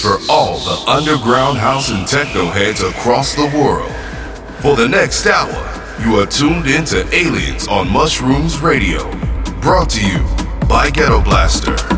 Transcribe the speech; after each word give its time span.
For 0.00 0.16
all 0.30 0.58
the 0.60 0.90
underground 0.90 1.58
house 1.58 1.90
and 1.90 2.08
techno 2.08 2.46
heads 2.46 2.82
across 2.82 3.34
the 3.34 3.52
world. 3.54 3.92
For 4.62 4.74
the 4.74 4.88
next 4.88 5.26
hour, 5.26 5.52
you 6.02 6.18
are 6.20 6.26
tuned 6.26 6.66
into 6.66 7.06
Aliens 7.14 7.68
on 7.68 7.92
Mushrooms 7.92 8.60
Radio. 8.62 9.10
Brought 9.60 9.90
to 9.90 10.06
you 10.06 10.20
by 10.66 10.88
Gettoblaster. 10.88 11.89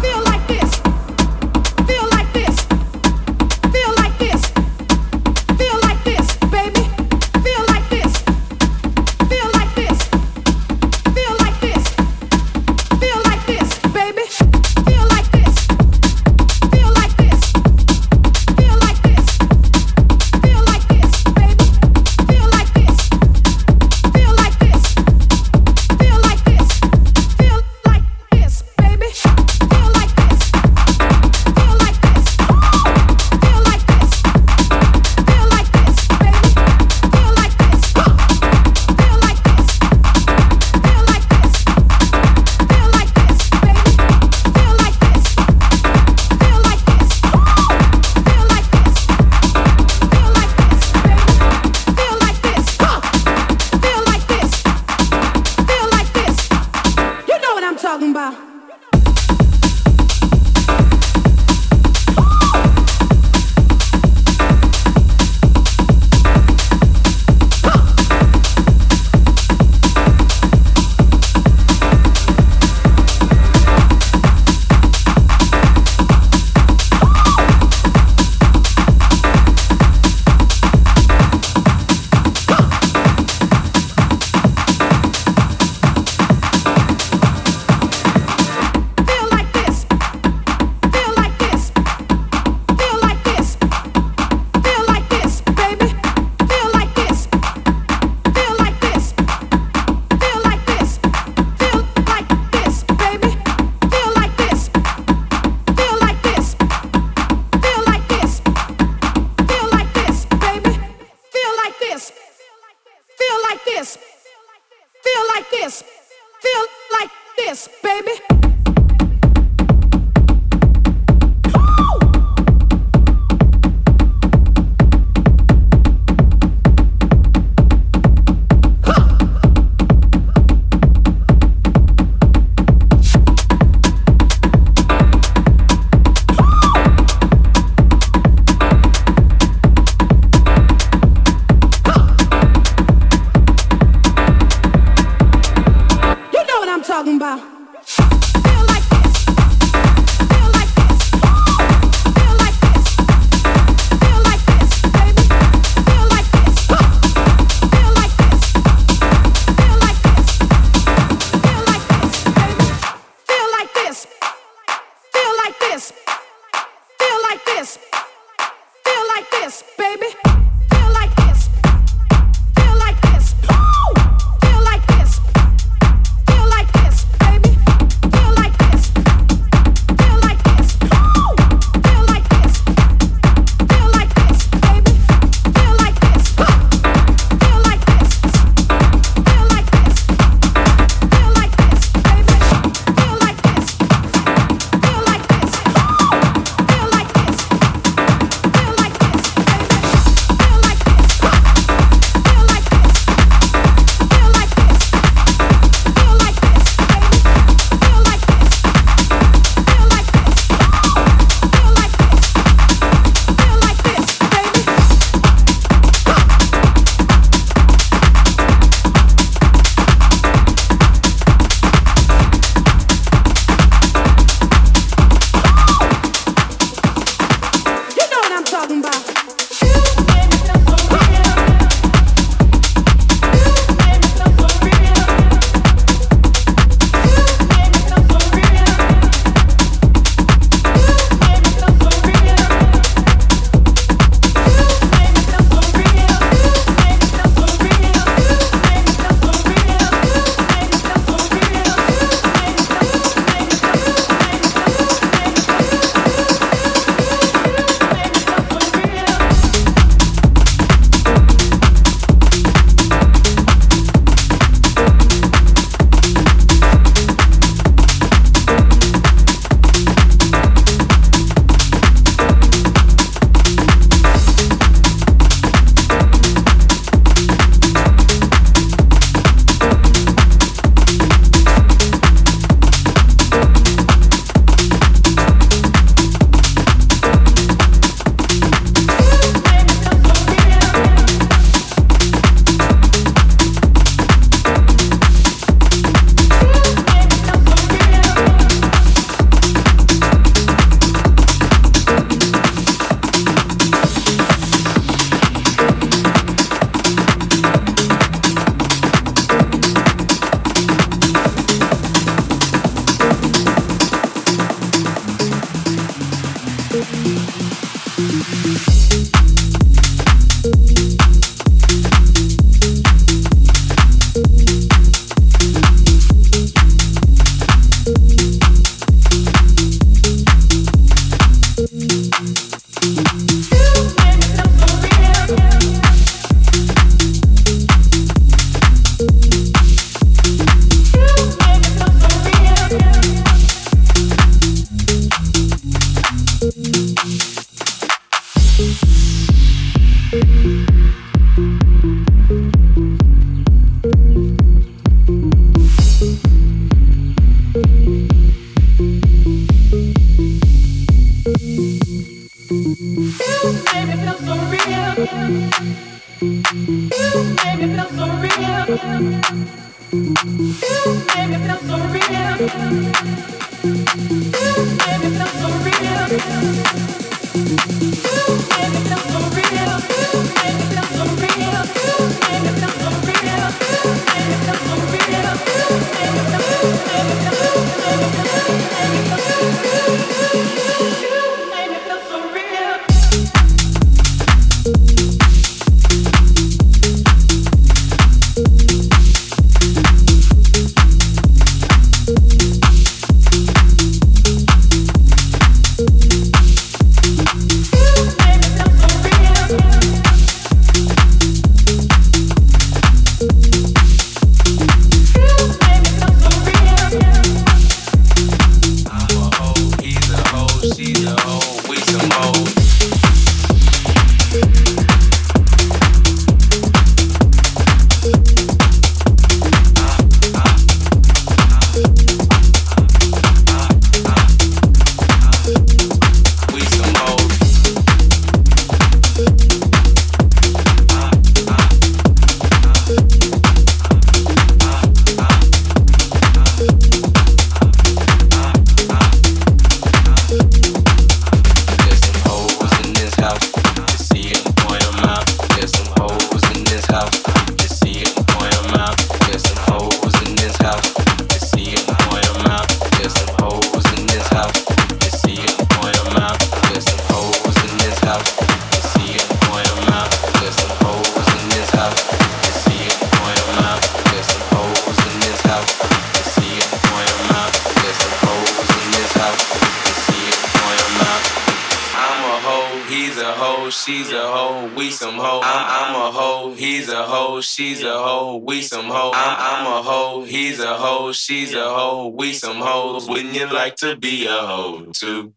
She's 487.63 487.85
a 487.85 487.93
hoe, 487.93 488.39
we 488.39 488.61
some 488.63 488.87
hoe. 488.87 489.13
I'm, 489.15 489.37
I'm 489.39 489.67
a 489.67 489.83
hoe, 489.83 490.25
he's 490.25 490.59
a 490.59 490.75
hoe, 490.77 491.13
she's 491.13 491.55
a 491.55 491.63
hoe, 491.63 492.09
we 492.09 492.33
some 492.33 492.57
hoes. 492.59 493.09
Wouldn't 493.09 493.35
you 493.35 493.47
like 493.47 493.77
to 493.77 493.97
be 493.97 494.27
a 494.27 494.33
hoe 494.33 494.87
too? 494.93 495.33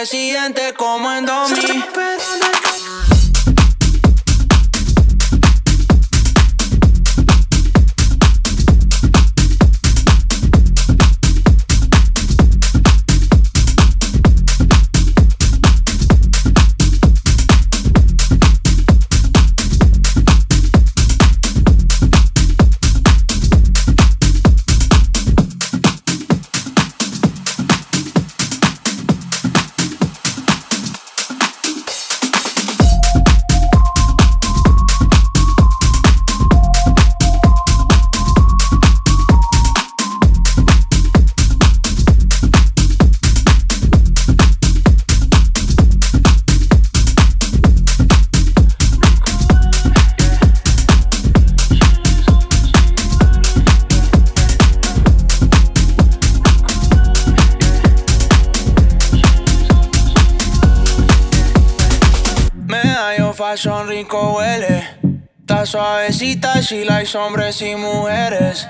se 0.00 0.06
siente 0.06 0.72
como 0.72 1.12
en 1.12 1.26
domi. 1.26 1.60
She 66.70 66.84
likes 66.84 67.16
hombres 67.16 67.60
y 67.62 67.74
mujeres. 67.74 68.68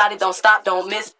Body, 0.00 0.16
don't 0.16 0.34
stop, 0.34 0.64
don't 0.64 0.88
miss. 0.88 1.14